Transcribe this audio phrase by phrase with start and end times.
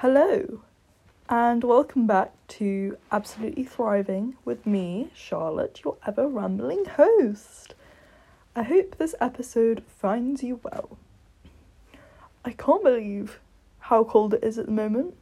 [0.00, 0.60] Hello,
[1.30, 7.74] and welcome back to Absolutely Thriving with me, Charlotte, your ever rambling host.
[8.54, 10.98] I hope this episode finds you well.
[12.44, 13.40] I can't believe
[13.78, 15.16] how cold it is at the moment.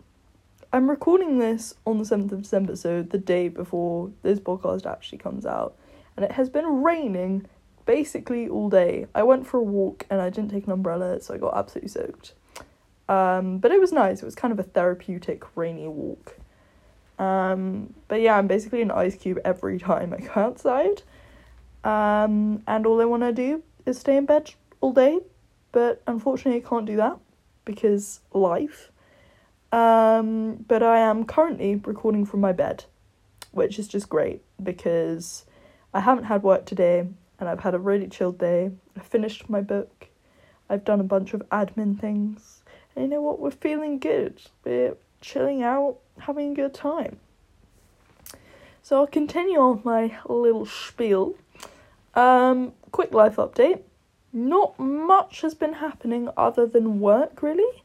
[0.72, 5.18] I'm recording this on the 7th of December, so the day before this podcast actually
[5.18, 5.76] comes out,
[6.16, 7.46] and it has been raining
[7.86, 9.06] basically all day.
[9.14, 11.90] I went for a walk and I didn't take an umbrella, so I got absolutely
[11.90, 12.32] soaked.
[13.08, 14.22] Um, but it was nice.
[14.22, 16.38] It was kind of a therapeutic rainy walk.
[17.18, 21.02] Um, but yeah, I'm basically an ice cube every time I go outside.
[21.84, 25.20] Um, and all I want to do is stay in bed all day.
[25.72, 27.18] But unfortunately, I can't do that
[27.64, 28.90] because life.
[29.72, 32.84] Um, but I am currently recording from my bed,
[33.50, 35.44] which is just great because
[35.92, 37.08] I haven't had work today
[37.40, 38.70] and I've had a really chilled day.
[38.96, 40.08] I finished my book.
[40.70, 42.62] I've done a bunch of admin things.
[42.94, 43.40] And you know what?
[43.40, 44.40] We're feeling good.
[44.64, 47.18] We're chilling out, having a good time.
[48.82, 51.36] So I'll continue on my little spiel.
[52.14, 53.80] Um, quick life update.
[54.32, 57.82] Not much has been happening other than work, really.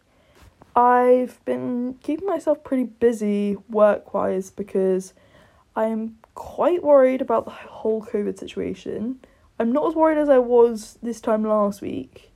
[0.75, 5.13] I've been keeping myself pretty busy work wise because
[5.75, 9.19] I'm quite worried about the whole COVID situation.
[9.59, 12.28] I'm not as worried as I was this time last week,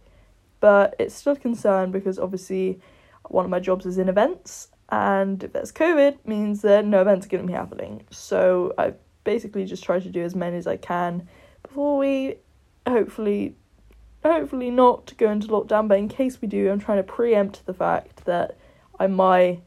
[0.64, 2.80] but it's still a concern because obviously
[3.24, 7.26] one of my jobs is in events, and if there's COVID, means that no events
[7.26, 8.06] are going to be happening.
[8.12, 8.94] So I
[9.26, 11.28] basically just try to do as many as I can
[11.64, 12.38] before we
[12.88, 13.58] hopefully
[14.24, 17.74] hopefully not go into lockdown, but in case we do, I'm trying to preempt the
[17.74, 18.56] fact that
[18.98, 19.64] I might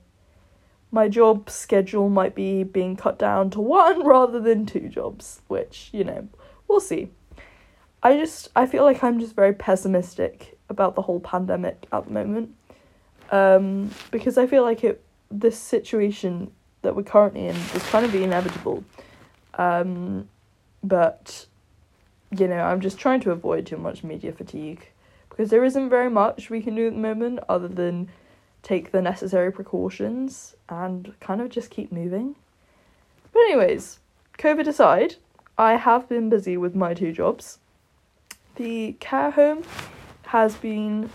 [0.91, 5.91] my job schedule might be being cut down to one rather than two jobs, which,
[5.92, 6.27] you know,
[6.69, 7.10] we'll see.
[8.03, 12.12] I just I feel like I'm just very pessimistic about the whole pandemic at the
[12.12, 12.55] moment.
[13.31, 18.14] Um, because I feel like it this situation that we're currently in is kind of
[18.14, 18.84] inevitable.
[19.55, 20.28] Um,
[20.83, 21.47] but
[22.37, 24.88] you know, I'm just trying to avoid too much media fatigue
[25.28, 28.09] because there isn't very much we can do at the moment other than
[28.62, 32.34] take the necessary precautions and kind of just keep moving.
[33.33, 34.00] But anyways,
[34.38, 35.16] COVID aside,
[35.59, 37.59] I have been busy with my two jobs.
[38.56, 39.62] The care home
[40.26, 41.10] has been,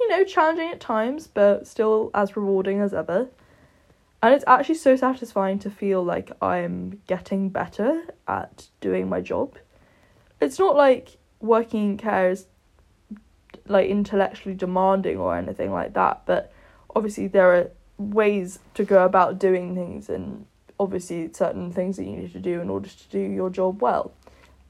[0.00, 3.28] you know, challenging at times, but still as rewarding as ever.
[4.22, 9.56] And it's actually so satisfying to feel like I'm getting better at doing my job.
[10.40, 12.46] It's not like working in care is
[13.66, 16.52] like intellectually demanding or anything like that, but
[16.96, 20.46] obviously there are ways to go about doing things and
[20.80, 24.12] obviously certain things that you need to do in order to do your job well.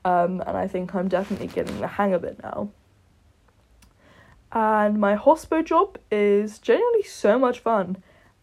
[0.05, 2.71] Um, and I think I'm definitely getting the hang of it now.
[4.55, 7.97] And my hospo job is genuinely so much fun.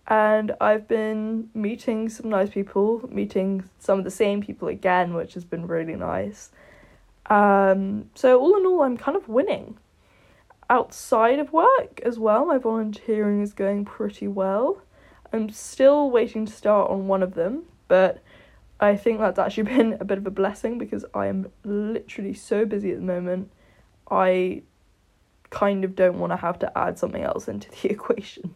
[0.08, 5.36] And I've been meeting some nice people, meeting some of the same people again, which
[5.36, 6.52] has been really nice.
[7.28, 9.78] Um, so, all in all, I'm kind of winning.
[10.70, 14.82] Outside of work as well, my volunteering is going pretty well.
[15.32, 18.22] I'm still waiting to start on one of them, but
[18.82, 22.66] I think that's actually been a bit of a blessing because I am literally so
[22.66, 23.50] busy at the moment.
[24.10, 24.64] I
[25.52, 28.56] kind of don't want to have to add something else into the equation.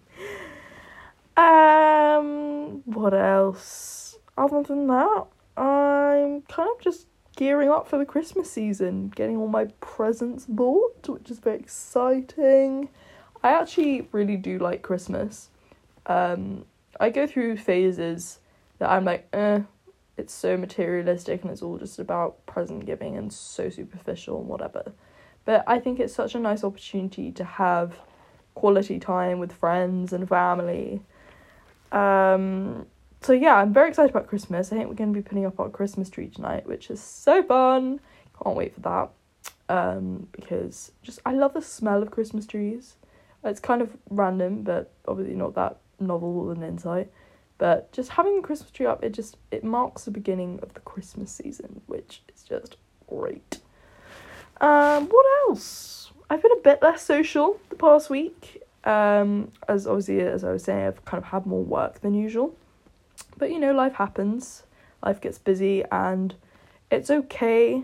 [1.37, 4.17] Um, what else?
[4.37, 9.47] Other than that, I'm kind of just gearing up for the Christmas season, getting all
[9.47, 12.89] my presents bought, which is very exciting.
[13.43, 15.49] I actually really do like Christmas.
[16.05, 16.65] Um,
[16.99, 18.39] I go through phases
[18.79, 19.61] that I'm like, eh,
[20.17, 24.93] it's so materialistic and it's all just about present giving and so superficial and whatever.
[25.45, 27.99] But I think it's such a nice opportunity to have
[28.55, 31.01] quality time with friends and family.
[31.91, 32.87] Um,
[33.21, 34.71] so yeah, I'm very excited about Christmas.
[34.71, 37.43] I think we're going to be putting up our Christmas tree tonight, which is so
[37.43, 37.99] fun.
[38.43, 39.09] Can't wait for that.
[39.67, 42.95] Um, because just I love the smell of Christmas trees.
[43.43, 47.11] It's kind of random, but obviously not that novel an insight.
[47.57, 50.81] But just having the Christmas tree up, it just it marks the beginning of the
[50.81, 52.77] Christmas season, which is just
[53.07, 53.59] great.
[54.61, 56.11] Um, what else?
[56.29, 58.63] I've been a bit less social the past week.
[58.83, 62.55] Um, as obviously as I was saying, I've kind of had more work than usual.
[63.37, 64.63] But you know, life happens.
[65.03, 66.33] Life gets busy, and
[66.89, 67.83] it's okay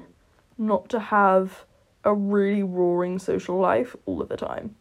[0.57, 1.65] not to have
[2.03, 4.75] a really roaring social life all of the time.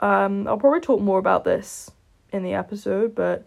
[0.00, 1.90] Um, I'll probably talk more about this
[2.32, 3.46] in the episode, but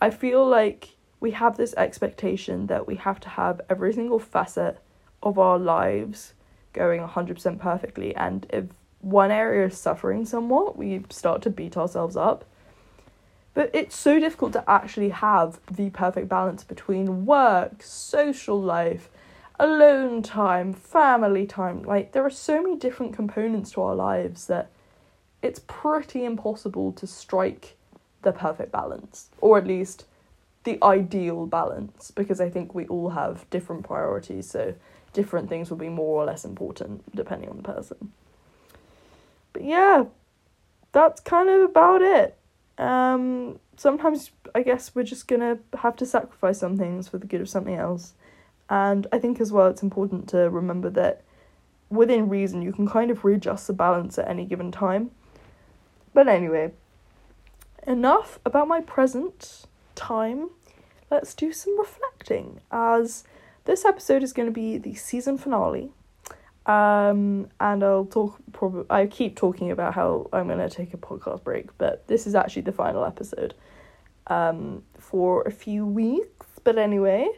[0.00, 4.78] I feel like we have this expectation that we have to have every single facet
[5.22, 6.32] of our lives
[6.72, 8.14] going 100% perfectly.
[8.14, 8.64] And if
[9.00, 12.44] one area is suffering somewhat, we start to beat ourselves up.
[13.54, 19.10] But it's so difficult to actually have the perfect balance between work, social life,
[19.58, 21.82] alone time, family time.
[21.82, 24.70] Like, there are so many different components to our lives that
[25.42, 27.76] it's pretty impossible to strike
[28.22, 30.04] the perfect balance, or at least
[30.64, 34.74] the ideal balance, because I think we all have different priorities, so
[35.12, 38.12] different things will be more or less important depending on the person.
[39.52, 40.04] But yeah,
[40.92, 42.36] that's kind of about it.
[42.78, 47.40] Um, sometimes I guess we're just gonna have to sacrifice some things for the good
[47.40, 48.14] of something else.
[48.68, 51.22] And I think as well it's important to remember that
[51.88, 55.10] within reason you can kind of readjust the balance at any given time.
[56.14, 56.72] But anyway,
[57.86, 60.50] enough about my present time.
[61.10, 63.24] Let's do some reflecting as
[63.64, 65.90] this episode is going to be the season finale.
[66.66, 70.98] Um, and I'll talk probably I keep talking about how I'm going to take a
[70.98, 73.54] podcast break, but this is actually the final episode
[74.26, 76.46] um, for a few weeks.
[76.62, 77.28] But anyway,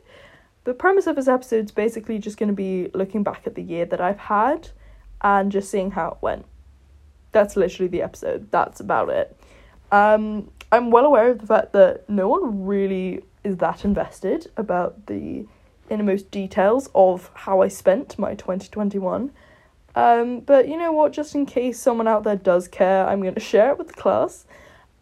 [0.65, 3.63] the premise of this episode is basically just going to be looking back at the
[3.63, 4.69] year that I've had
[5.23, 6.45] and just seeing how it went.
[7.31, 8.51] That's literally the episode.
[8.51, 9.37] That's about it.
[9.91, 15.07] Um, I'm well aware of the fact that no one really is that invested about
[15.07, 15.47] the
[15.91, 19.31] innermost details of how I spent my 2021.
[19.95, 23.35] Um, but you know what, just in case someone out there does care, I'm going
[23.35, 24.47] to share it with the class.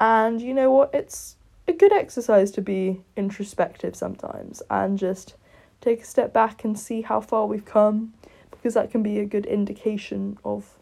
[0.01, 1.37] And you know what, it's
[1.69, 5.35] a good exercise to be introspective sometimes and just
[5.81, 8.13] take a step back and see how far we've come
[8.51, 10.77] because that can be a good indication of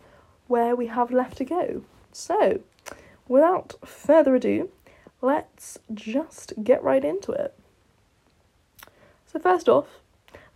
[0.47, 1.83] where we have left to go.
[2.13, 2.61] So,
[3.29, 4.71] without further ado,
[5.21, 7.55] let's just get right into it.
[9.41, 9.87] First off,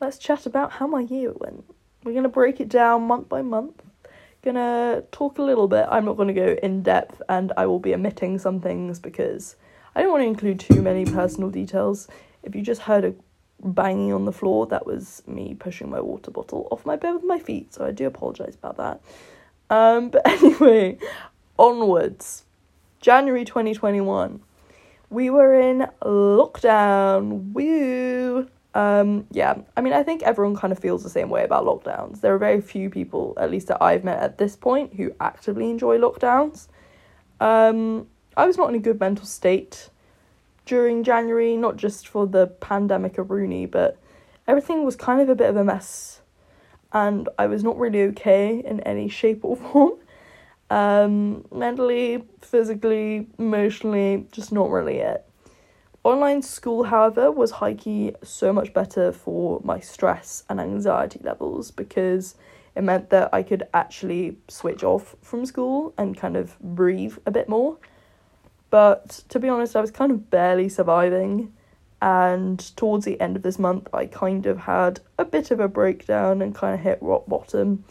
[0.01, 1.65] let's chat about how my year went.
[2.05, 3.83] We're going to break it down month by month.
[4.43, 5.87] Gonna talk a little bit.
[5.89, 9.55] I'm not going to go in depth and I will be omitting some things because
[9.95, 12.09] I don't want to include too many personal details.
[12.43, 13.15] If you just heard a
[13.63, 17.25] banging on the floor, that was me pushing my water bottle off my bed with
[17.25, 19.01] my feet, so I do apologise about that.
[19.71, 20.99] Um, but anyway,
[21.57, 22.45] onwards.
[23.01, 24.41] January 2021.
[25.11, 27.53] We were in lockdown.
[27.53, 28.49] Woo!
[28.75, 32.21] Um, yeah, I mean, I think everyone kind of feels the same way about lockdowns.
[32.21, 35.71] There are very few people, at least that I've met at this point, who actively
[35.71, 36.69] enjoy lockdowns.
[37.41, 39.91] Um, I was not in a good mental state
[40.65, 43.99] during January, not just for the pandemic of Rooney, but
[44.47, 46.23] everything was kind of a bit of a mess.
[46.93, 49.95] And I was not really okay in any shape or form.
[50.71, 55.27] Um, mentally, physically, emotionally, just not really it.
[56.05, 62.35] Online school, however, was hikey so much better for my stress and anxiety levels because
[62.75, 67.31] it meant that I could actually switch off from school and kind of breathe a
[67.31, 67.79] bit more.
[68.71, 71.53] But to be honest, I was kind of barely surviving,
[72.01, 75.69] and towards the end of this month, I kind of had a bit of a
[75.69, 77.85] breakdown and kind of hit rock bottom.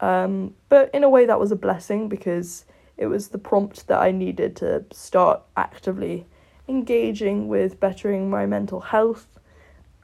[0.00, 2.64] Um, but in a way, that was a blessing because
[2.96, 6.26] it was the prompt that I needed to start actively
[6.72, 9.26] engaging with bettering my mental health.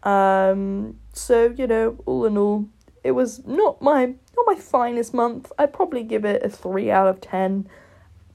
[0.02, 2.66] Um, so you know, all in all,
[3.02, 5.50] it was not my not my finest month.
[5.58, 7.68] I'd probably give it a three out of ten.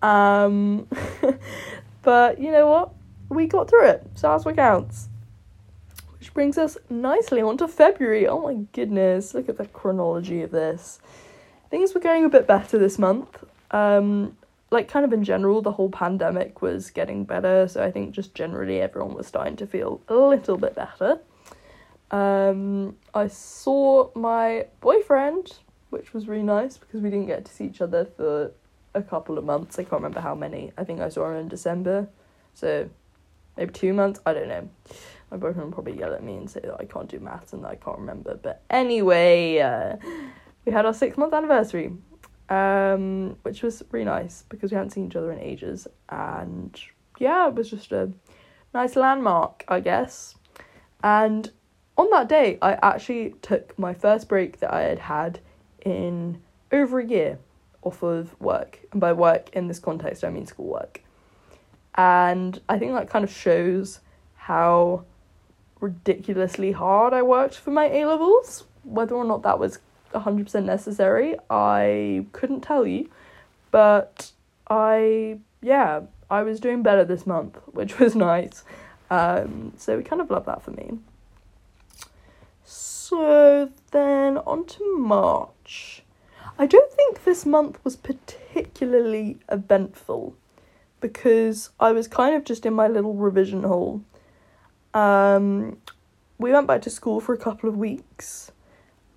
[0.01, 0.87] Um,
[2.01, 2.93] but you know what?
[3.29, 5.07] We got through it, so that's what counts.
[6.19, 8.27] Which brings us nicely onto February.
[8.27, 10.99] Oh my goodness, look at the chronology of this.
[11.69, 13.43] Things were going a bit better this month.
[13.71, 14.37] Um,
[14.73, 18.35] like kind of in general, the whole pandemic was getting better, so I think just
[18.35, 21.19] generally everyone was starting to feel a little bit better.
[22.11, 25.53] Um, I saw my boyfriend,
[25.91, 28.51] which was really nice because we didn't get to see each other for
[28.93, 29.79] a couple of months.
[29.79, 30.71] I can't remember how many.
[30.77, 32.09] I think I saw him in December,
[32.53, 32.89] so
[33.55, 34.19] maybe two months.
[34.25, 34.69] I don't know.
[35.31, 37.63] My boyfriend will probably yell at me and say that I can't do maths and
[37.63, 38.35] that I can't remember.
[38.35, 39.95] But anyway, uh,
[40.65, 41.93] we had our six month anniversary,
[42.49, 45.87] um, which was really nice because we hadn't seen each other in ages.
[46.09, 46.79] And
[47.19, 48.11] yeah, it was just a
[48.73, 50.35] nice landmark, I guess.
[51.03, 51.51] And
[51.97, 55.39] on that day, I actually took my first break that I had had
[55.85, 57.39] in over a year
[57.83, 58.79] off of work.
[58.91, 61.03] And by work in this context, I mean schoolwork.
[61.95, 63.99] And I think that kind of shows
[64.35, 65.05] how
[65.79, 68.65] ridiculously hard I worked for my A levels.
[68.83, 69.79] Whether or not that was
[70.13, 73.09] 100% necessary, I couldn't tell you.
[73.71, 74.31] But
[74.69, 78.63] I, yeah, I was doing better this month, which was nice.
[79.09, 80.99] Um, so we kind of love that for me.
[82.63, 86.03] So then on to March.
[86.57, 90.35] I don't think this month was particularly eventful
[90.99, 94.01] because I was kind of just in my little revision hole.
[94.93, 95.77] Um,
[96.37, 98.51] we went back to school for a couple of weeks,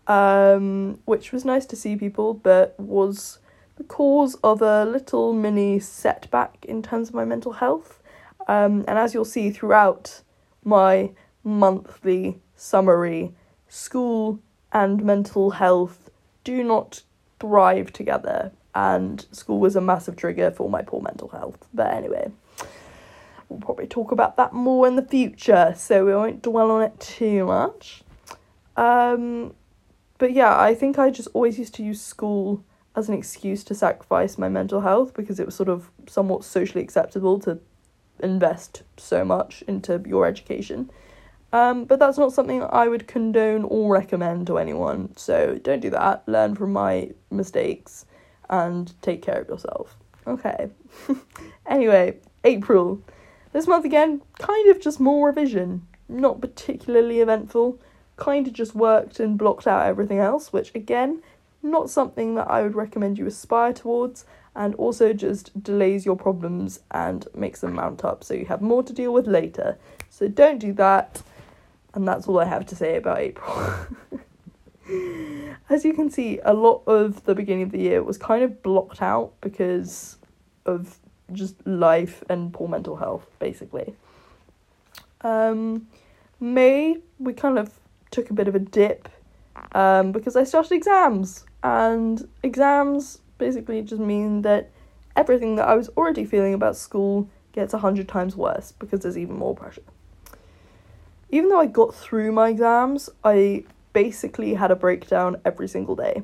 [0.07, 3.39] um, which was nice to see people, but was
[3.77, 8.03] the cause of a little mini setback in terms of my mental health.
[8.49, 10.23] Um, and as you'll see throughout
[10.65, 11.11] my
[11.45, 13.35] monthly summary,
[13.69, 14.41] school
[14.73, 16.11] and mental health
[16.45, 17.03] do not
[17.41, 21.67] thrive together, and school was a massive trigger for my poor mental health.
[21.75, 22.31] But anyway,
[23.49, 26.99] we'll probably talk about that more in the future, so we won't dwell on it
[27.01, 28.03] too much.
[28.77, 29.55] Um,
[30.19, 33.75] but yeah, I think I just always used to use school as an excuse to
[33.75, 37.59] sacrifice my mental health because it was sort of somewhat socially acceptable to
[38.21, 40.91] invest so much into your education.
[41.53, 45.15] Um, but that's not something I would condone or recommend to anyone.
[45.17, 46.25] So don't do that.
[46.27, 48.07] Learn from my mistakes
[48.49, 49.97] and take care of yourself.
[50.27, 50.71] Okay.
[51.67, 53.01] anyway, April.
[53.53, 55.87] This month again, kind of just more revision.
[56.09, 57.81] Not particularly eventful.
[58.17, 61.23] Kind of just worked and blocked out everything else, which again,
[61.63, 66.81] not something that I would recommend you aspire towards, and also just delays your problems
[66.91, 69.77] and makes them mount up so you have more to deal with later.
[70.09, 71.23] So don't do that,
[71.95, 73.75] and that's all I have to say about April.
[75.69, 78.63] As you can see, a lot of the beginning of the year was kind of
[78.63, 80.17] blocked out because
[80.65, 80.99] of
[81.33, 83.95] just life and poor mental health, basically.
[85.23, 85.89] Um,
[86.39, 87.73] May, we kind of
[88.17, 89.09] took a bit of a dip
[89.73, 94.71] um, because I started exams, and exams basically just mean that
[95.15, 99.19] everything that I was already feeling about school gets a hundred times worse because there's
[99.19, 99.83] even more pressure.
[101.31, 106.23] Even though I got through my exams, I basically had a breakdown every single day.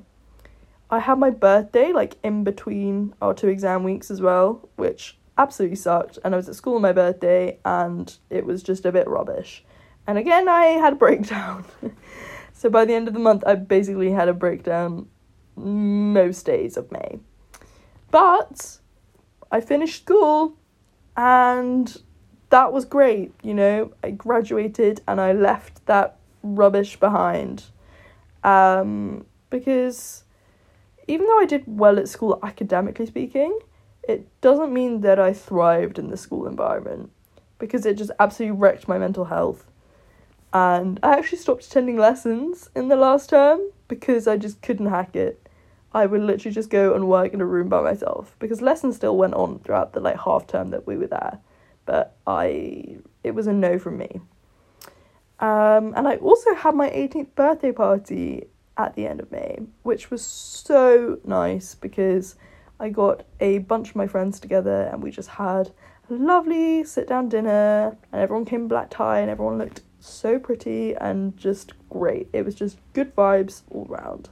[0.90, 5.76] I had my birthday like in between our two exam weeks as well, which absolutely
[5.76, 6.18] sucked.
[6.24, 9.64] And I was at school on my birthday and it was just a bit rubbish.
[10.06, 11.64] And again, I had a breakdown.
[12.52, 15.08] so by the end of the month, I basically had a breakdown
[15.56, 17.20] most days of May.
[18.10, 18.78] But
[19.50, 20.56] I finished school
[21.16, 22.00] and
[22.50, 23.92] that was great, you know.
[24.02, 27.64] I graduated and I left that rubbish behind.
[28.44, 30.24] Um, because
[31.06, 33.58] even though I did well at school academically speaking,
[34.02, 37.10] it doesn't mean that I thrived in the school environment
[37.58, 39.64] because it just absolutely wrecked my mental health.
[40.52, 45.16] And I actually stopped attending lessons in the last term because I just couldn't hack
[45.16, 45.48] it.
[45.94, 49.16] I would literally just go and work in a room by myself because lessons still
[49.16, 51.38] went on throughout the like half term that we were there,
[51.84, 54.20] but I it was a no from me.
[55.40, 58.44] Um, and I also had my 18th birthday party
[58.78, 62.36] at the end of May, which was so nice because
[62.80, 65.72] I got a bunch of my friends together and we just had
[66.08, 70.38] a lovely sit down dinner and everyone came in black tie and everyone looked so
[70.38, 72.28] pretty and just great.
[72.32, 74.28] It was just good vibes all round.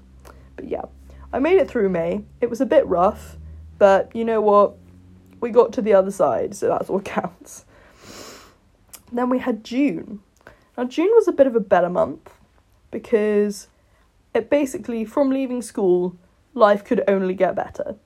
[0.56, 0.84] But yeah,
[1.32, 2.24] I made it through May.
[2.40, 3.36] It was a bit rough,
[3.78, 4.74] but you know what?
[5.40, 7.64] We got to the other side, so that's what counts.
[9.12, 10.20] Then we had June,
[10.80, 12.32] now, June was a bit of a better month
[12.90, 13.68] because
[14.32, 16.16] it basically, from leaving school,
[16.54, 17.96] life could only get better.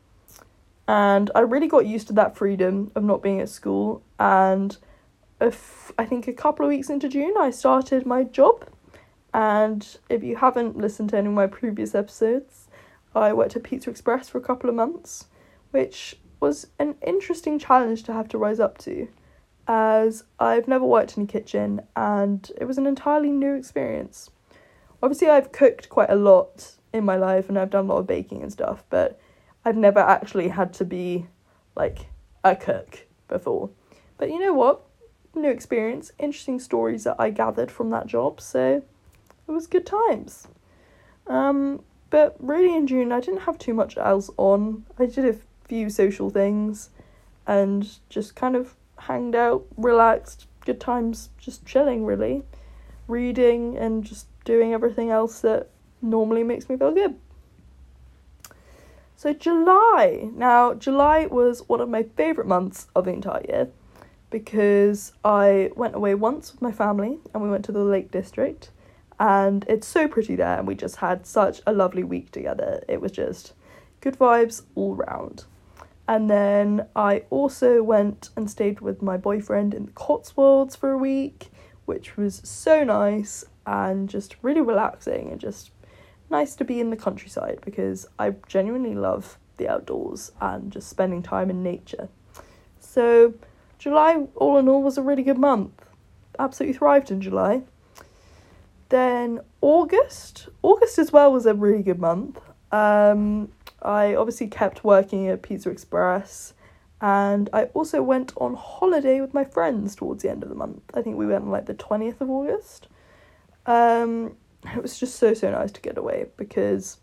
[0.89, 4.03] And I really got used to that freedom of not being at school.
[4.19, 4.77] And
[5.41, 8.69] I think a couple of weeks into June, I started my job.
[9.33, 12.69] And if you haven't listened to any of my previous episodes,
[13.15, 15.27] I worked at Pizza Express for a couple of months,
[15.73, 19.09] which was an interesting challenge to have to rise up to
[19.67, 24.31] as I've never worked in a kitchen and it was an entirely new experience.
[25.03, 28.07] Obviously, I've cooked quite a lot in my life and I've done a lot of
[28.07, 29.19] baking and stuff, but
[29.65, 31.27] I've never actually had to be
[31.75, 32.07] like
[32.43, 33.71] a cook before.
[34.19, 34.83] But you know what?
[35.35, 38.83] New experience, interesting stories that I gathered from that job, so
[39.49, 40.47] it was good times.
[41.27, 44.85] Um, but really in June, I didn't have too much else on.
[44.99, 46.91] I did a few social things
[47.47, 52.45] and just kind of hanged out, relaxed, good times, just chilling really,
[53.09, 55.69] reading and just doing everything else that
[56.01, 57.17] normally makes me feel good.
[59.17, 60.31] So July.
[60.35, 63.69] Now, July was one of my favorite months of the entire year
[64.31, 68.71] because I went away once with my family and we went to the Lake District
[69.21, 72.83] and it's so pretty there and we just had such a lovely week together.
[72.89, 73.53] It was just
[74.01, 75.45] good vibes all round.
[76.07, 80.99] And then I also went and stayed with my boyfriend in the Cotswolds for a
[80.99, 81.51] week,
[81.87, 85.71] which was so nice and just really relaxing and just
[86.31, 91.23] nice to be in the countryside because I genuinely love the outdoors and just spending
[91.23, 92.09] time in nature.
[92.81, 93.35] So,
[93.85, 95.85] July, all in all, was a really good month.
[96.39, 97.61] Absolutely thrived in July.
[98.89, 102.41] Then August, August as well was a really good month.
[102.73, 106.55] Um, I obviously kept working at Pizza Express,
[107.03, 110.81] and I also went on holiday with my friends towards the end of the month.
[110.95, 112.89] I think we went on like the twentieth of August.
[113.67, 114.35] Um,
[114.75, 116.97] it was just so so nice to get away because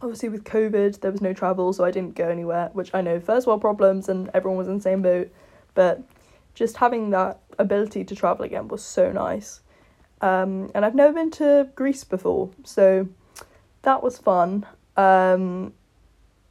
[0.00, 2.70] obviously with COVID there was no travel, so I didn't go anywhere.
[2.72, 5.30] Which I know first world problems, and everyone was in the same boat,
[5.78, 6.02] but
[6.54, 9.60] just having that ability to travel again was so nice.
[10.20, 13.06] Um, and I've never been to Greece before, so
[13.82, 14.66] that was fun.
[14.96, 15.72] Um,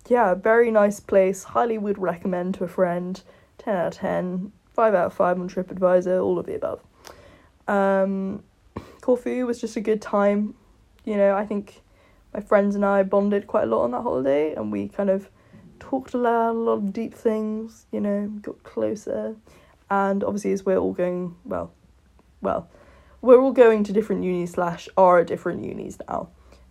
[0.07, 1.43] yeah, very nice place.
[1.43, 3.21] Highly would recommend to a friend.
[3.57, 4.53] 10 out of 10.
[4.73, 6.79] 5 out of 5 on TripAdvisor, all of the above.
[7.67, 8.43] Um,
[9.01, 10.53] Corfu was just a good time.
[11.03, 11.81] You know, I think
[12.33, 15.29] my friends and I bonded quite a lot on that holiday and we kind of
[15.79, 19.35] talked a lot, a lot of deep things, you know, got closer.
[19.89, 21.71] And obviously, as we're all going, well,
[22.41, 22.69] well,
[23.21, 26.29] we're all going to different unis slash are at different unis now.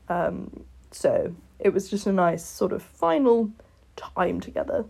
[0.08, 3.50] Um, so it was just a nice sort of final
[3.96, 4.84] time together.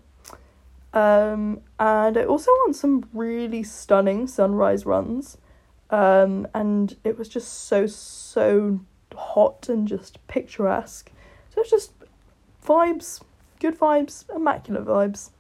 [0.93, 5.39] Um, and I also want some really stunning sunrise runs.
[5.91, 8.81] Um, and it was just so, so
[9.15, 11.13] hot and just picturesque.
[11.55, 11.93] So it's just
[12.65, 13.21] vibes,
[13.67, 15.31] good vibes, immaculate vibes.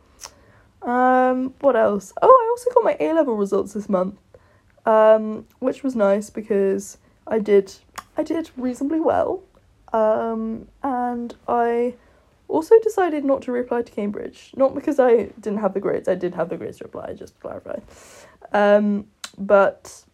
[0.82, 2.12] Um, what else?
[2.22, 4.16] Oh, I also got my A level results this month
[4.86, 7.74] um, which was nice because I did
[8.16, 9.42] I did reasonably well,
[9.92, 11.94] um, and I
[12.48, 14.52] also decided not to reapply to Cambridge.
[14.56, 17.14] Not because I didn't have the grades; I did have the grades to apply.
[17.14, 17.78] Just to clarify,
[18.52, 19.06] um,
[19.36, 20.04] but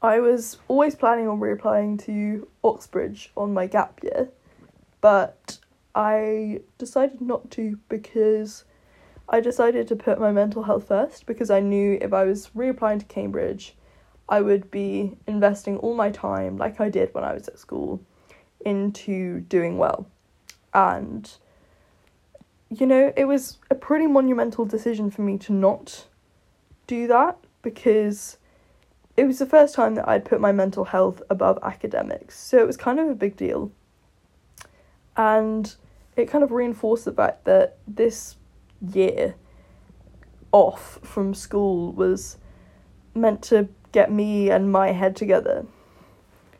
[0.00, 4.28] I was always planning on reapplying to Oxbridge on my gap year,
[5.00, 5.58] but
[5.94, 8.64] I decided not to because
[9.28, 13.00] I decided to put my mental health first because I knew if I was reapplying
[13.00, 13.76] to Cambridge,
[14.28, 18.00] I would be investing all my time, like I did when I was at school,
[18.64, 20.06] into doing well.
[20.72, 21.30] And,
[22.70, 26.06] you know, it was a pretty monumental decision for me to not
[26.86, 28.38] do that because
[29.16, 32.38] it was the first time that I'd put my mental health above academics.
[32.38, 33.70] So it was kind of a big deal.
[35.16, 35.74] And
[36.16, 38.36] it kind of reinforced the fact that this
[38.80, 39.34] year
[40.50, 42.36] off from school was
[43.14, 45.66] meant to get me and my head together.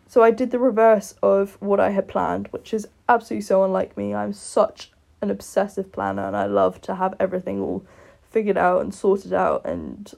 [0.06, 3.96] So I did the reverse of what I had planned, which is absolutely so unlike
[3.96, 4.14] me.
[4.14, 7.84] I'm such an obsessive planner and I love to have everything all
[8.30, 10.12] figured out and sorted out and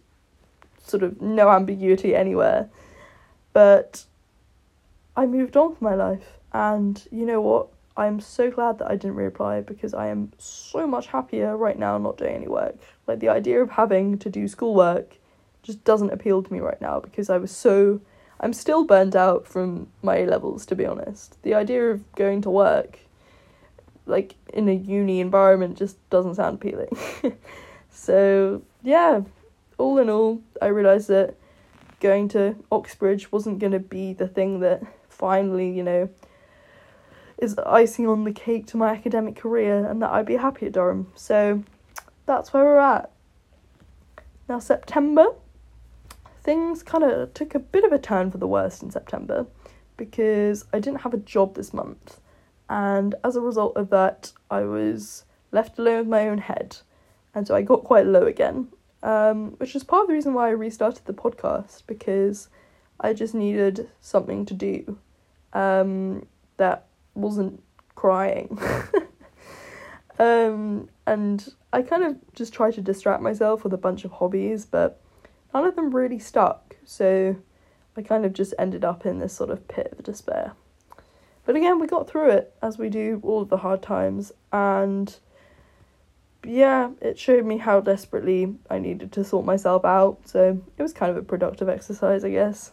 [0.82, 2.68] sort of no ambiguity anywhere.
[3.52, 4.04] But
[5.16, 7.68] I moved on with my life and you know what?
[7.96, 11.96] I'm so glad that I didn't reapply because I am so much happier right now
[11.98, 12.76] not doing any work.
[13.06, 15.18] Like the idea of having to do schoolwork
[15.62, 18.00] just doesn't appeal to me right now because I was so
[18.40, 21.40] I'm still burned out from my A levels to be honest.
[21.42, 22.98] The idea of going to work
[24.06, 26.96] like in a uni environment just doesn't sound appealing.
[27.90, 29.22] so, yeah,
[29.78, 31.34] all in all, I realized that
[32.00, 36.10] going to Oxbridge wasn't going to be the thing that finally, you know,
[37.38, 40.72] is icing on the cake to my academic career and that I'd be happy at
[40.72, 41.12] Durham.
[41.14, 41.62] So
[42.26, 43.10] that's where we're at.
[44.48, 45.26] Now, September,
[46.42, 49.46] things kind of took a bit of a turn for the worst in September
[49.96, 52.20] because I didn't have a job this month.
[52.68, 56.76] And as a result of that, I was left alone with my own head.
[57.34, 58.68] And so I got quite low again,
[59.02, 62.48] um, which is part of the reason why I restarted the podcast because
[63.00, 64.98] I just needed something to do
[65.52, 67.62] um, that wasn't
[67.94, 68.58] crying.
[70.18, 74.66] um, and I kind of just tried to distract myself with a bunch of hobbies,
[74.66, 75.00] but
[75.52, 76.76] none of them really stuck.
[76.84, 77.36] So
[77.96, 80.52] I kind of just ended up in this sort of pit of despair.
[81.46, 85.14] But again, we got through it as we do all of the hard times, and
[86.42, 90.20] yeah, it showed me how desperately I needed to sort myself out.
[90.24, 92.72] So it was kind of a productive exercise, I guess.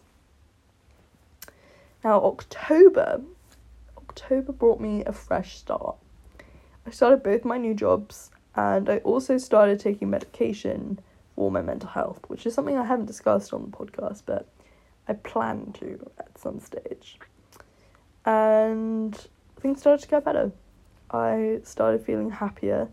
[2.04, 3.22] Now, October
[4.12, 5.96] October brought me a fresh start.
[6.86, 11.00] I started both my new jobs and I also started taking medication
[11.34, 14.50] for my mental health, which is something I haven't discussed on the podcast, but
[15.08, 17.20] I plan to at some stage.
[18.26, 19.16] And
[19.62, 20.52] things started to get better.
[21.10, 22.90] I started feeling happier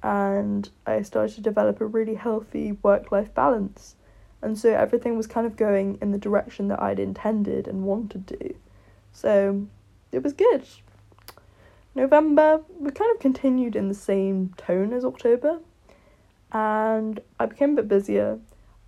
[0.00, 3.96] and I started to develop a really healthy work life balance.
[4.40, 8.28] And so everything was kind of going in the direction that I'd intended and wanted
[8.28, 8.54] to.
[9.12, 9.66] So
[10.12, 10.62] it was good.
[11.94, 15.58] November, we kind of continued in the same tone as October.
[16.52, 18.38] and I became a bit busier.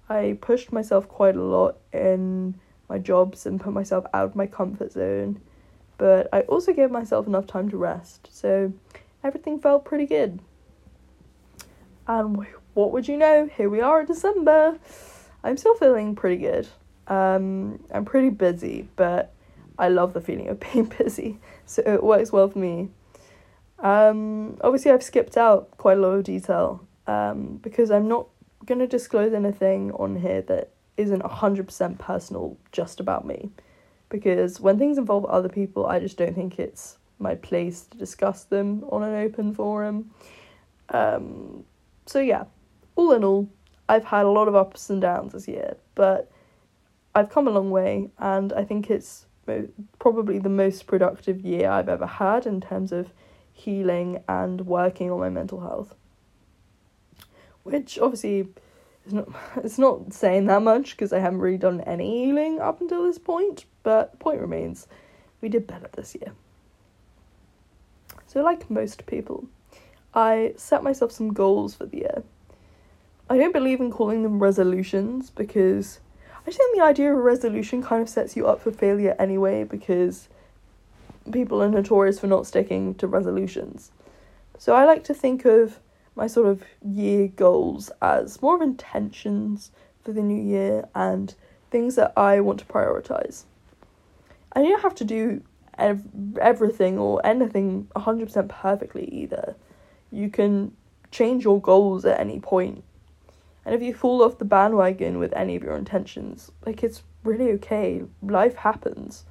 [0.08, 2.54] I pushed myself quite a lot in
[2.88, 5.40] my jobs and put myself out of my comfort zone,
[5.96, 8.72] but I also gave myself enough time to rest, so
[9.22, 10.40] everything felt pretty good.
[12.06, 13.48] And what would you know?
[13.56, 14.78] Here we are in December.
[15.42, 16.68] I'm still feeling pretty good.
[17.08, 19.32] Um, I'm pretty busy, but
[19.78, 22.88] I love the feeling of being busy, so it works well for me.
[23.80, 28.28] Um, obviously, I've skipped out quite a lot of detail um, because I'm not
[28.64, 33.50] going to disclose anything on here that isn't 100% personal just about me.
[34.08, 38.44] Because when things involve other people, I just don't think it's my place to discuss
[38.44, 40.10] them on an open forum.
[40.90, 41.64] Um,
[42.06, 42.44] so, yeah,
[42.96, 43.48] all in all,
[43.88, 46.30] I've had a lot of ups and downs this year, but
[47.14, 49.62] I've come a long way, and I think it's Uh,
[49.98, 53.12] probably the most productive year I've ever had in terms of
[53.52, 55.94] healing and working on my mental health.
[57.62, 58.48] Which obviously
[59.06, 62.80] is not it's not saying that much because I haven't really done any healing up
[62.80, 64.88] until this point, but the point remains
[65.40, 66.32] we did better this year.
[68.26, 69.46] So like most people,
[70.14, 72.22] I set myself some goals for the year.
[73.28, 76.00] I don't believe in calling them resolutions because
[76.46, 79.64] I think the idea of a resolution kind of sets you up for failure anyway
[79.64, 80.28] because
[81.32, 83.90] people are notorious for not sticking to resolutions.
[84.58, 85.80] So I like to think of
[86.14, 89.70] my sort of year goals as more of intentions
[90.02, 91.34] for the new year and
[91.70, 93.44] things that I want to prioritize.
[94.52, 95.42] And you don't have to do
[95.78, 96.04] ev-
[96.40, 99.56] everything or anything 100% perfectly either.
[100.12, 100.76] You can
[101.10, 102.84] change your goals at any point
[103.64, 107.50] and if you fall off the bandwagon with any of your intentions, like it's really
[107.52, 108.02] okay.
[108.22, 109.24] Life happens.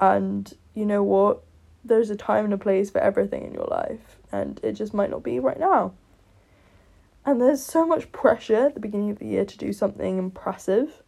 [0.00, 1.42] And you know what?
[1.84, 5.10] There's a time and a place for everything in your life, and it just might
[5.10, 5.92] not be right now.
[7.26, 11.02] And there's so much pressure at the beginning of the year to do something impressive,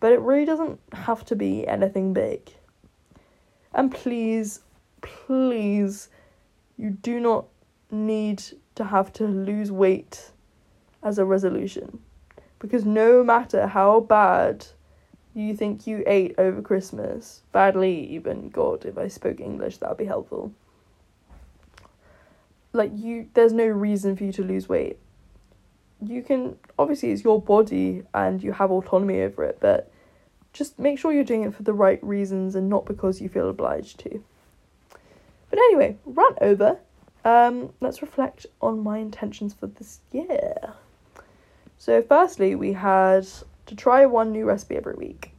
[0.00, 2.52] but it really doesn't have to be anything big.
[3.72, 4.60] And please,
[5.00, 6.08] please,
[6.76, 7.46] you do not
[7.90, 8.42] need
[8.74, 10.30] to have to lose weight
[11.02, 12.00] as a resolution.
[12.58, 14.66] Because no matter how bad
[15.34, 19.98] you think you ate over Christmas, badly even, God, if I spoke English, that would
[19.98, 20.52] be helpful.
[22.72, 24.98] Like, you, there's no reason for you to lose weight.
[26.04, 29.90] You can, obviously, it's your body and you have autonomy over it, but
[30.52, 33.48] just make sure you're doing it for the right reasons and not because you feel
[33.48, 34.22] obliged to.
[35.48, 36.78] But anyway, rant over.
[37.24, 40.74] Um, let's reflect on my intentions for this year.
[41.80, 43.26] So, firstly, we had
[43.64, 45.32] to try one new recipe every week.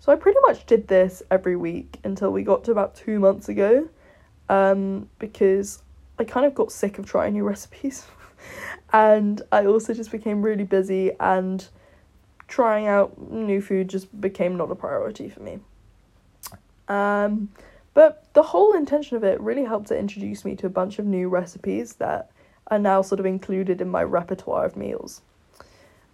[0.00, 3.48] So, I pretty much did this every week until we got to about two months
[3.48, 3.88] ago
[4.50, 5.82] um, because
[6.18, 8.04] I kind of got sick of trying new recipes.
[8.92, 11.66] and I also just became really busy, and
[12.48, 15.58] trying out new food just became not a priority for me.
[16.88, 17.48] Um,
[17.94, 21.06] but the whole intention of it really helped to introduce me to a bunch of
[21.06, 22.30] new recipes that
[22.66, 25.22] are now sort of included in my repertoire of meals.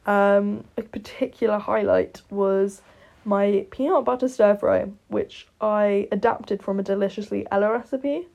[0.08, 2.80] Um, a particular highlight was
[3.26, 8.26] my peanut butter stir fry, which I adapted from a deliciously Ella recipe.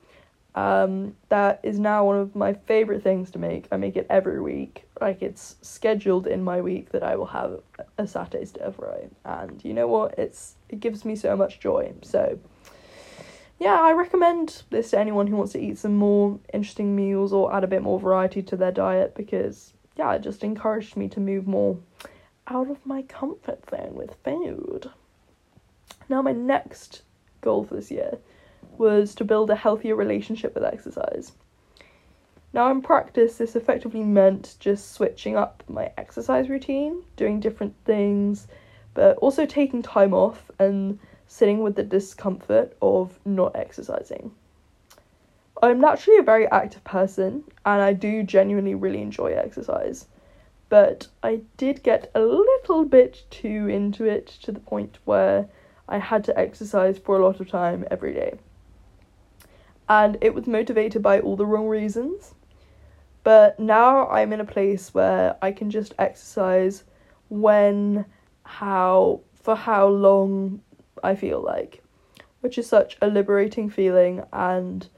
[0.54, 3.66] Um, that is now one of my favorite things to make.
[3.72, 4.84] I make it every week.
[5.00, 7.58] Like it's scheduled in my week that I will have
[7.98, 10.16] a Saturday stir fry, and you know what?
[10.16, 11.92] It's it gives me so much joy.
[12.02, 12.38] So,
[13.58, 17.52] yeah, I recommend this to anyone who wants to eat some more interesting meals or
[17.52, 21.20] add a bit more variety to their diet because yeah, it just encouraged me to
[21.20, 21.78] move more
[22.46, 24.90] out of my comfort zone with food.
[26.08, 27.02] Now, my next
[27.40, 28.18] goal for this year
[28.76, 31.32] was to build a healthier relationship with exercise.
[32.52, 38.46] Now, in practice, this effectively meant just switching up my exercise routine, doing different things,
[38.94, 44.30] but also taking time off and sitting with the discomfort of not exercising.
[45.62, 50.06] I'm naturally a very active person and I do genuinely really enjoy exercise.
[50.68, 55.48] But I did get a little bit too into it to the point where
[55.88, 58.38] I had to exercise for a lot of time every day.
[59.88, 62.34] And it was motivated by all the wrong reasons.
[63.22, 66.84] But now I'm in a place where I can just exercise
[67.28, 68.04] when,
[68.44, 70.60] how, for how long
[71.02, 71.82] I feel like,
[72.40, 74.88] which is such a liberating feeling and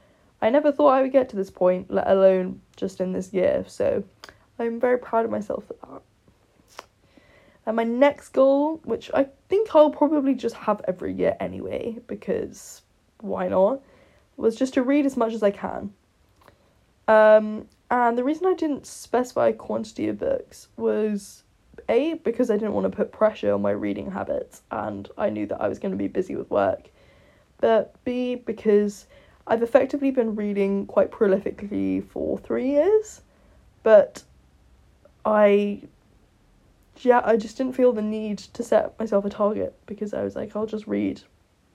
[0.41, 3.65] I never thought I would get to this point, let alone just in this year.
[3.67, 4.03] So
[4.59, 6.01] I'm very proud of myself for that.
[7.65, 12.81] And my next goal, which I think I'll probably just have every year anyway, because
[13.19, 13.81] why not,
[14.37, 15.93] was just to read as much as I can.
[17.07, 21.43] Um, And the reason I didn't specify quantity of books was
[21.87, 25.45] A, because I didn't want to put pressure on my reading habits and I knew
[25.47, 26.89] that I was going to be busy with work.
[27.59, 29.07] But B, because
[29.47, 33.21] I've effectively been reading quite prolifically for three years,
[33.81, 34.23] but
[35.25, 35.83] I,
[36.97, 40.35] yeah, I just didn't feel the need to set myself a target because I was
[40.35, 41.21] like, I'll just read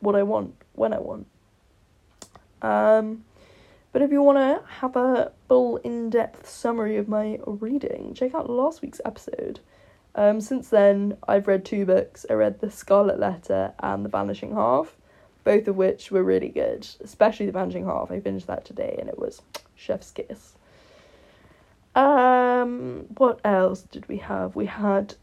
[0.01, 1.27] what I want when I want.
[2.61, 3.25] Um,
[3.93, 8.35] but if you want to have a full in depth summary of my reading, check
[8.35, 9.61] out last week's episode.
[10.15, 12.27] Um, since then, I've read two books.
[12.29, 14.97] I read The Scarlet Letter and The Vanishing Half
[15.45, 18.11] both of which were really good, especially the Vanishing Half.
[18.11, 19.43] I finished that today and it was
[19.75, 20.55] chef's kiss.
[21.95, 24.57] Um, what else did we have?
[24.57, 25.15] We had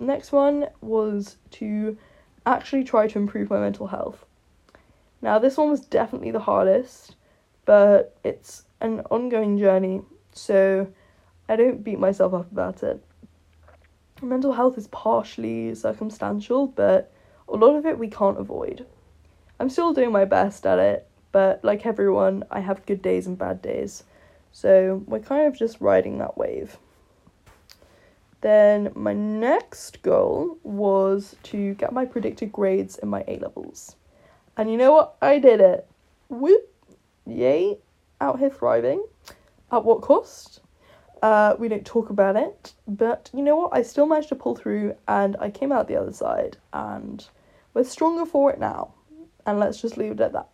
[0.00, 1.96] next one was to
[2.44, 4.24] actually try to improve my mental health.
[5.22, 7.16] Now, this one was definitely the hardest,
[7.64, 10.88] but it's an ongoing journey, so
[11.48, 13.02] I don't beat myself up about it.
[14.22, 17.12] Mental health is partially circumstantial, but
[17.48, 18.86] a lot of it we can't avoid.
[19.58, 23.38] I'm still doing my best at it, but like everyone, I have good days and
[23.38, 24.04] bad days.
[24.52, 26.76] So we're kind of just riding that wave.
[28.42, 33.96] Then my next goal was to get my predicted grades in my A levels.
[34.58, 35.16] And you know what?
[35.22, 35.86] I did it.
[36.28, 36.72] Whoop!
[37.26, 37.78] Yay!
[38.20, 39.04] Out here thriving.
[39.72, 40.60] At what cost?
[41.22, 43.70] Uh, we don't talk about it, but you know what?
[43.72, 47.26] I still managed to pull through and I came out the other side and
[47.72, 48.92] we're stronger for it now
[49.46, 50.48] and let's just leave it at that.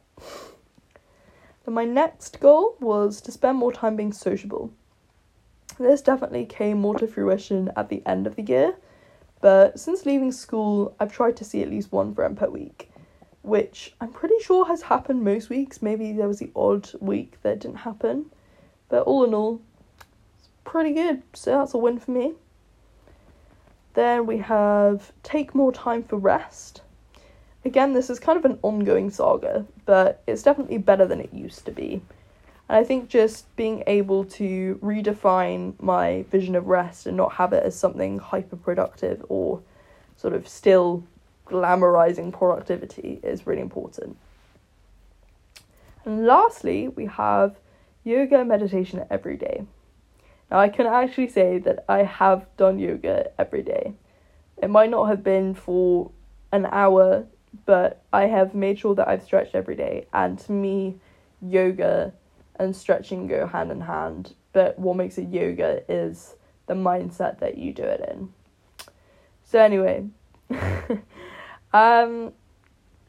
[1.64, 4.72] Then my next goal was to spend more time being sociable.
[5.78, 8.76] This definitely came more to fruition at the end of the year,
[9.40, 12.90] but since leaving school, I've tried to see at least one friend per week,
[13.42, 15.83] which I'm pretty sure has happened most weeks.
[15.83, 18.26] Maybe there was the odd week that didn't happen,
[18.88, 19.61] but all in all,
[20.38, 21.22] it's pretty good.
[21.33, 22.35] So that's a win for me.
[23.94, 26.83] Then we have take more time for rest.
[27.64, 31.64] Again, this is kind of an ongoing saga, but it's definitely better than it used
[31.66, 32.03] to be.
[32.68, 37.53] And I think just being able to redefine my vision of rest and not have
[37.53, 39.62] it as something hyper productive or
[40.16, 41.05] sort of still
[41.46, 44.16] glamorizing productivity is really important.
[46.05, 47.57] And lastly, we have
[48.03, 49.64] yoga and meditation every day.
[50.51, 53.94] Now, I can actually say that I have done yoga every day.
[54.61, 56.11] It might not have been for
[56.53, 57.27] an hour
[57.65, 60.07] but I have made sure that I've stretched every day.
[60.12, 60.97] And to me,
[61.41, 62.12] yoga
[62.57, 64.35] and stretching go hand in hand.
[64.53, 66.35] But what makes it yoga is
[66.67, 68.33] the mindset that you do it in.
[69.45, 70.07] So anyway,
[71.73, 72.33] um,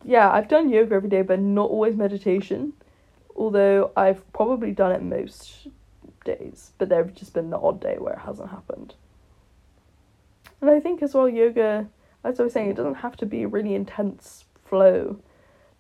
[0.03, 2.73] yeah, I've done yoga every day, but not always meditation.
[3.36, 5.67] Although I've probably done it most
[6.23, 8.95] days, but there have just been the odd day where it hasn't happened.
[10.62, 11.88] And I think as well, yoga
[12.23, 15.19] as I was saying, it doesn't have to be a really intense flow,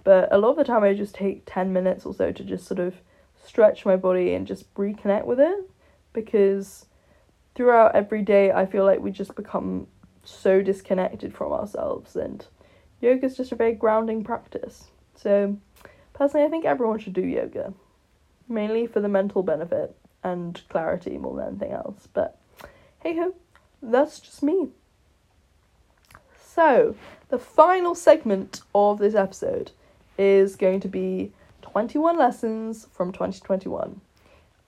[0.03, 2.67] but a lot of the time I just take 10 minutes or so to just
[2.67, 2.95] sort of
[3.43, 5.69] stretch my body and just reconnect with it
[6.13, 6.85] because
[7.55, 9.87] throughout every day I feel like we just become
[10.23, 12.45] so disconnected from ourselves and
[13.01, 14.85] yoga is just a very grounding practice.
[15.15, 15.57] So
[16.13, 17.73] personally I think everyone should do yoga
[18.47, 22.07] mainly for the mental benefit and clarity more than anything else.
[22.13, 22.39] But
[23.01, 23.33] hey ho,
[23.81, 24.69] that's just me.
[26.53, 26.93] So,
[27.29, 29.71] the final segment of this episode
[30.19, 31.31] is going to be
[31.63, 33.99] 21 lessons from 2021.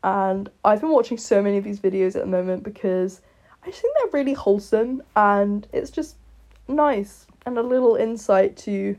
[0.04, 3.22] And I've been watching so many of these videos at the moment because
[3.62, 6.16] I just think they're really wholesome and it's just
[6.68, 8.98] nice and a little insight to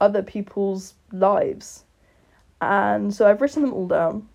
[0.00, 1.82] other people's lives.
[2.60, 4.28] And so I've written them all down.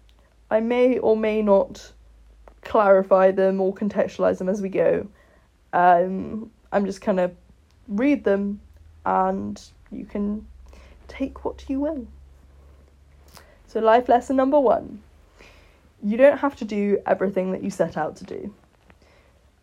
[0.52, 1.93] I may or may not
[2.63, 5.08] clarify them or contextualize them as we go.
[5.71, 7.34] Um, I'm just kind of
[7.88, 8.60] read them
[9.06, 10.45] and you can
[11.08, 12.08] take what you will.
[13.67, 15.02] So, life lesson number one
[16.04, 18.54] you don't have to do everything that you set out to do.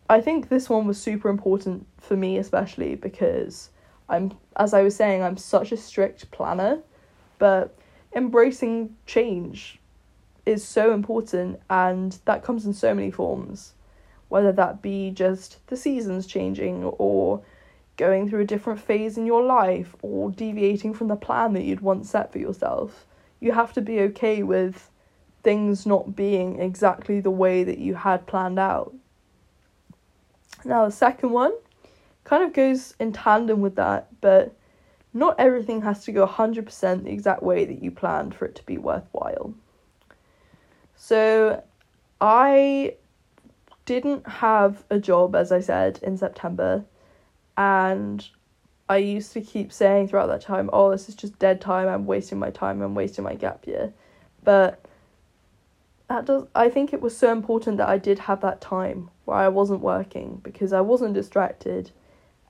[0.09, 3.69] I think this one was super important for me, especially because
[4.09, 6.79] I'm, as I was saying, I'm such a strict planner,
[7.39, 7.75] but
[8.15, 9.79] embracing change
[10.45, 13.73] is so important, and that comes in so many forms,
[14.29, 17.41] whether that be just the seasons changing or
[17.97, 21.81] going through a different phase in your life or deviating from the plan that you'd
[21.81, 23.05] once set for yourself.
[23.39, 24.89] You have to be okay with
[25.43, 28.93] things not being exactly the way that you had planned out.
[30.63, 31.53] Now, the second one
[32.23, 34.55] kind of goes in tandem with that, but
[35.13, 38.63] not everything has to go 100% the exact way that you planned for it to
[38.63, 39.53] be worthwhile.
[40.97, 41.63] So,
[42.19, 42.95] I
[43.85, 46.83] didn't have a job, as I said, in September,
[47.57, 48.27] and
[48.87, 52.05] I used to keep saying throughout that time, oh, this is just dead time, I'm
[52.05, 53.93] wasting my time, I'm wasting my gap year.
[54.43, 54.85] But
[56.07, 59.37] that does I think it was so important that I did have that time where
[59.37, 61.89] I wasn't working because I wasn't distracted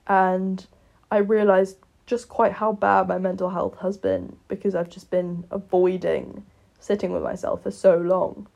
[0.06, 0.66] and
[1.10, 5.44] I realized just quite how bad my mental health has been because I've just been
[5.50, 6.44] avoiding
[6.78, 8.46] sitting with myself for so long.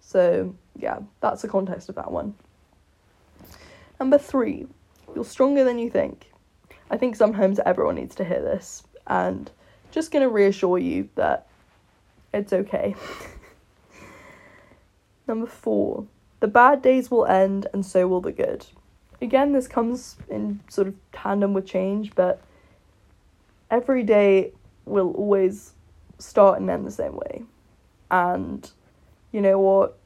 [0.00, 2.34] So, yeah, that's the context of that one.
[4.00, 4.66] Number three,
[5.16, 6.30] you're stronger than you think.
[6.90, 9.50] I think sometimes everyone needs to hear this, and
[9.90, 11.48] just gonna reassure you that
[12.32, 12.94] it's okay.
[15.26, 16.06] Number four,
[16.40, 18.66] the bad days will end and so will the good.
[19.22, 22.42] Again, this comes in sort of tandem with change, but
[23.70, 24.52] every day
[24.84, 25.72] will always
[26.18, 27.42] start and end the same way.
[28.10, 28.70] And
[29.32, 29.98] you know what?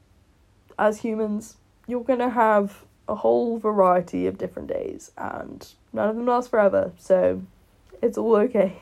[0.79, 6.25] As humans, you're gonna have a whole variety of different days, and none of them
[6.25, 7.43] last forever, so
[8.01, 8.81] it's all okay.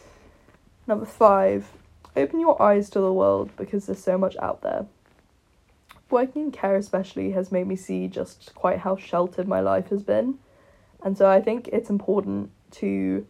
[0.86, 1.68] Number five,
[2.16, 4.86] open your eyes to the world because there's so much out there.
[6.08, 10.04] Working in care, especially, has made me see just quite how sheltered my life has
[10.04, 10.38] been,
[11.02, 13.26] and so I think it's important to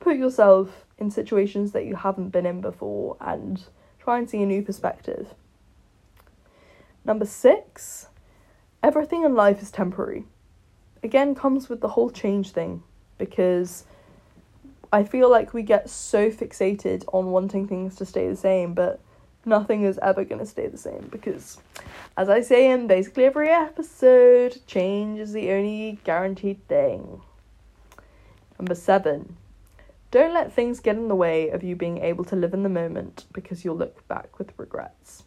[0.00, 3.64] put yourself in situations that you haven't been in before and
[3.98, 5.34] try and see a new perspective.
[7.04, 8.08] Number six,
[8.82, 10.24] everything in life is temporary.
[11.02, 12.82] Again, comes with the whole change thing
[13.18, 13.84] because
[14.92, 19.00] I feel like we get so fixated on wanting things to stay the same, but
[19.44, 21.58] nothing is ever going to stay the same because,
[22.16, 27.22] as I say in basically every episode, change is the only guaranteed thing.
[28.58, 29.36] Number seven,
[30.10, 32.68] don't let things get in the way of you being able to live in the
[32.68, 35.24] moment because you'll look back with regrets.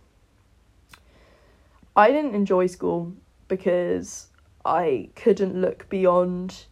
[1.96, 3.14] I didn't enjoy school
[3.48, 4.28] because
[4.64, 6.66] I couldn't look beyond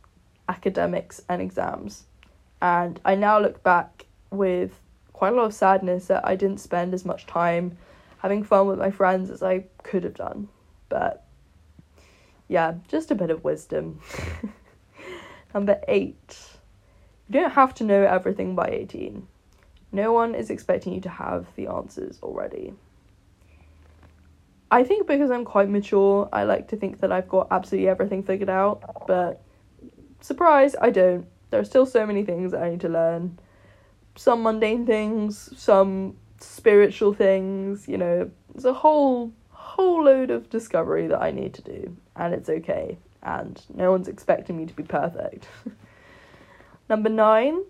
[0.49, 2.05] academics and exams.
[2.61, 4.79] And I now look back with
[5.11, 7.77] quite a lot of sadness that I didn't spend as much time
[8.19, 10.49] having fun with my friends as I could have done.
[10.89, 11.25] But
[12.47, 13.99] yeah, just a bit of wisdom.
[15.53, 16.53] Number eight
[17.27, 19.27] you don't have to know everything by 18.
[19.91, 22.73] No one is expecting you to have the answers already.
[24.73, 28.23] I think because I'm quite mature, I like to think that I've got absolutely everything
[28.23, 29.39] figured out, but
[30.19, 31.27] surprise, I don't.
[31.51, 33.37] There are still so many things I need to learn.
[34.15, 41.05] Some mundane things, some spiritual things, you know, there's a whole whole load of discovery
[41.05, 42.97] that I need to do, and it's okay.
[43.21, 45.47] And no one's expecting me to be perfect.
[46.89, 47.63] Number nine,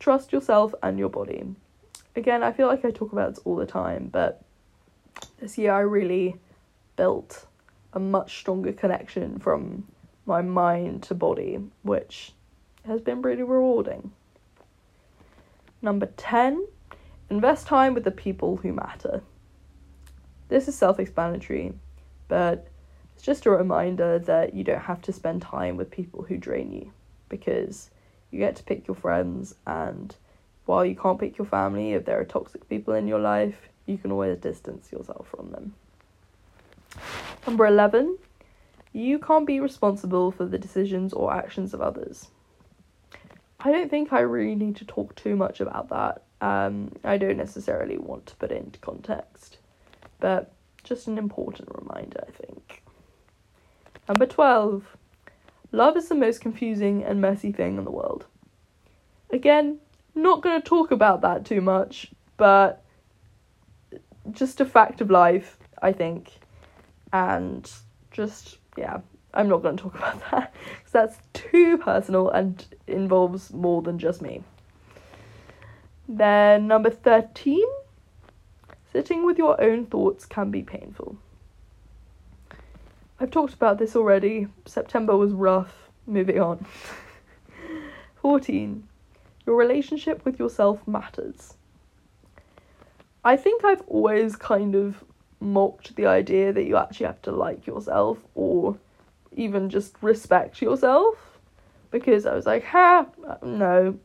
[0.00, 1.44] trust yourself and your body.
[2.16, 4.42] Again, I feel like I talk about this all the time, but
[5.38, 6.36] this year I really
[6.96, 7.46] built
[7.92, 9.86] a much stronger connection from
[10.26, 12.32] my mind to body, which
[12.86, 14.12] has been really rewarding.
[15.80, 16.66] Number 10,
[17.30, 19.22] invest time with the people who matter.
[20.48, 21.74] This is self explanatory,
[22.26, 22.68] but
[23.14, 26.72] it's just a reminder that you don't have to spend time with people who drain
[26.72, 26.92] you
[27.28, 27.90] because
[28.30, 30.14] you get to pick your friends, and
[30.66, 33.98] while you can't pick your family, if there are toxic people in your life, you
[33.98, 35.74] can always distance yourself from them.
[37.46, 38.18] Number 11,
[38.92, 42.28] you can't be responsible for the decisions or actions of others.
[43.60, 46.22] I don't think I really need to talk too much about that.
[46.40, 49.58] Um, I don't necessarily want to put it into context,
[50.20, 50.52] but
[50.84, 52.82] just an important reminder, I think.
[54.08, 54.96] Number 12,
[55.72, 58.26] Love is the most confusing and messy thing in the world.
[59.30, 59.78] Again,
[60.14, 62.82] not going to talk about that too much, but
[64.32, 66.32] just a fact of life, I think.
[67.12, 67.70] And
[68.10, 68.98] just, yeah,
[69.34, 73.98] I'm not going to talk about that because that's too personal and involves more than
[73.98, 74.42] just me.
[76.08, 77.62] Then, number 13,
[78.92, 81.18] sitting with your own thoughts can be painful.
[83.20, 84.46] I've talked about this already.
[84.64, 85.90] September was rough.
[86.06, 86.64] Moving on.
[88.22, 88.88] 14.
[89.44, 91.57] Your relationship with yourself matters.
[93.28, 95.04] I think I've always kind of
[95.38, 98.78] mocked the idea that you actually have to like yourself or
[99.36, 101.38] even just respect yourself
[101.90, 103.04] because I was like, ha,
[103.42, 103.98] no.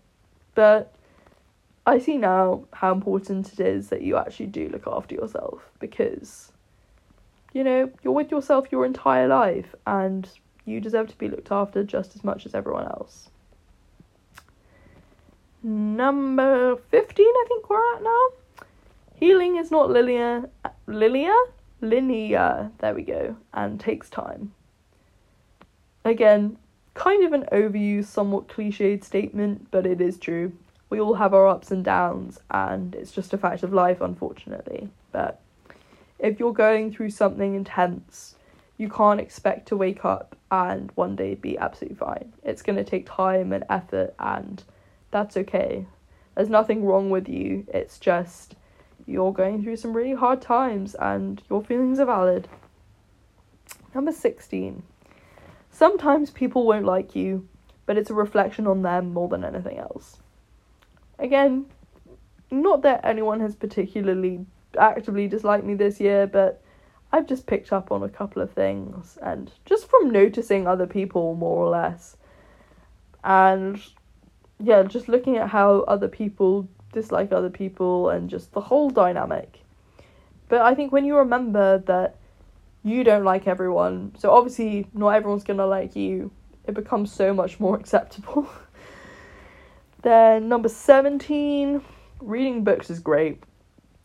[0.55, 0.93] But
[1.86, 6.51] I see now how important it is that you actually do look after yourself because
[7.53, 10.28] you know, you're with yourself your entire life and
[10.65, 13.30] you deserve to be looked after just as much as everyone else.
[15.63, 18.43] Number 15, I think we're at now.
[19.16, 20.49] Healing is not linear.
[20.88, 21.34] Linear?
[21.84, 24.53] linear, there we go, and takes time.
[26.05, 26.57] Again,
[26.93, 30.53] kind of an overused, somewhat cliched statement, but it is true.
[30.89, 34.89] We all have our ups and downs, and it's just a fact of life, unfortunately.
[35.11, 35.39] But
[36.20, 38.36] if you're going through something intense,
[38.78, 42.34] you can't expect to wake up and one day be absolutely fine.
[42.43, 44.64] It's going to take time and effort, and
[45.11, 45.86] that's okay.
[46.36, 48.55] There's nothing wrong with you, it's just
[49.06, 52.47] you're going through some really hard times, and your feelings are valid.
[53.93, 54.84] Number 16.
[55.70, 57.47] Sometimes people won't like you,
[57.86, 60.18] but it's a reflection on them more than anything else.
[61.20, 61.66] Again,
[62.51, 64.45] not that anyone has particularly
[64.78, 66.62] actively disliked me this year, but
[67.12, 71.36] I've just picked up on a couple of things and just from noticing other people
[71.36, 72.18] more or less.
[73.24, 73.80] And
[74.60, 79.60] yeah, just looking at how other people dislike other people and just the whole dynamic.
[80.48, 82.18] But I think when you remember that
[82.84, 86.32] you don't like everyone, so obviously not everyone's gonna like you,
[86.66, 88.48] it becomes so much more acceptable.
[90.02, 91.82] then number 17,
[92.22, 93.44] reading books is great.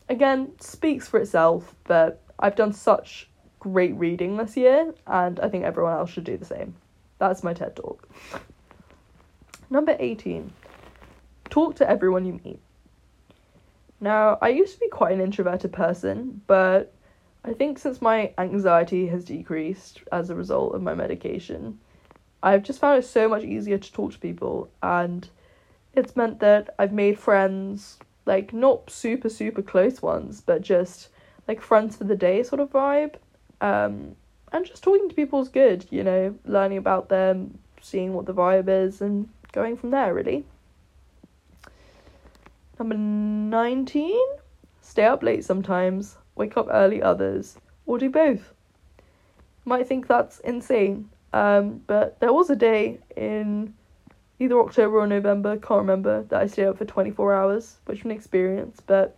[0.09, 3.29] Again, speaks for itself, but I've done such
[3.59, 6.75] great reading this year, and I think everyone else should do the same.
[7.19, 8.07] That's my TED talk.
[9.69, 10.51] Number 18,
[11.49, 12.59] talk to everyone you meet.
[14.01, 16.93] Now, I used to be quite an introverted person, but
[17.43, 21.79] I think since my anxiety has decreased as a result of my medication,
[22.41, 25.27] I've just found it so much easier to talk to people, and
[25.93, 31.09] it's meant that I've made friends, like not super, super close ones, but just
[31.47, 33.15] like friends for the day sort of vibe.
[33.59, 34.15] Um,
[34.51, 38.33] and just talking to people is good, you know, learning about them, seeing what the
[38.33, 40.45] vibe is, and going from there, really.
[42.79, 44.17] Number 19,
[44.81, 48.53] stay up late sometimes wake up early others, or do both.
[49.65, 53.73] Might think that's insane, um, but there was a day in
[54.39, 58.05] either October or November, can't remember, that I stayed up for 24 hours, which was
[58.05, 59.17] an experience, but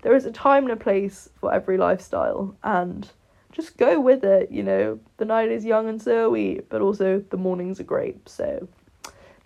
[0.00, 3.10] there is a time and a place for every lifestyle, and
[3.52, 4.98] just go with it, you know.
[5.18, 8.66] The night is young and so are we, but also the mornings are great, so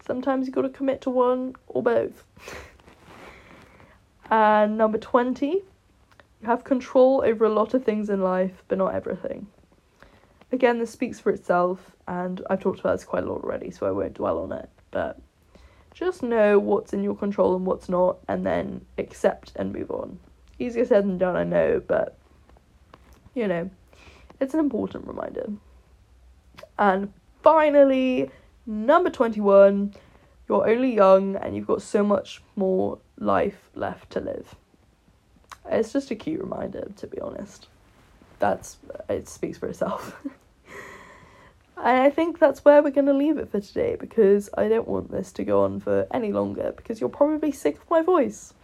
[0.07, 2.25] sometimes you've gotta commit to one or both.
[4.31, 5.65] and number 20, you
[6.45, 9.47] have control over a lot of things in life, but not everything.
[10.53, 13.87] Again, this speaks for itself, and I've talked about this quite a lot already, so
[13.87, 14.69] I won't dwell on it.
[14.91, 15.21] But
[15.93, 20.19] just know what's in your control and what's not, and then accept and move on.
[20.59, 22.17] Easier said than done, I know, but
[23.35, 23.71] you know,
[24.41, 25.51] it's an important reminder.
[26.79, 27.13] And
[27.43, 28.31] finally,
[28.67, 29.95] number 21,
[30.49, 34.55] you're only young and you've got so much more life left to live.
[35.71, 37.69] It's just a cute reminder, to be honest.
[38.39, 40.19] That's it speaks for itself.
[41.77, 44.89] and I think that's where we're going to leave it for today because I don't
[44.89, 48.55] want this to go on for any longer because you're probably sick of my voice.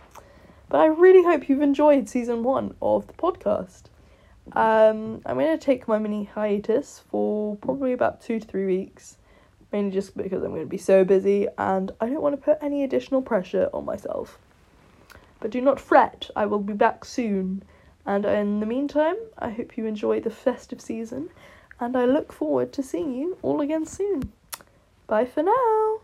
[0.68, 3.84] But I really hope you've enjoyed season one of the podcast.
[4.52, 9.16] Um, I'm going to take my mini hiatus for probably about two to three weeks,
[9.72, 12.58] mainly just because I'm going to be so busy and I don't want to put
[12.62, 14.38] any additional pressure on myself.
[15.44, 17.64] But do not fret, I will be back soon.
[18.06, 21.28] And in the meantime, I hope you enjoy the festive season,
[21.78, 24.32] and I look forward to seeing you all again soon.
[25.06, 26.00] Bye for now.